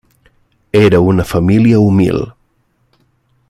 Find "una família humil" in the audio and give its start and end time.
1.09-2.25